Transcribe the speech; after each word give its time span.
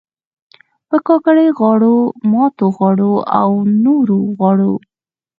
پر 0.87 0.99
کاکړۍ 1.07 1.47
غاړو، 1.59 1.95
ماتو 2.31 2.65
غاړو 2.77 3.13
او 3.41 3.49
نورو 3.83 4.19
غاړو 4.39 4.73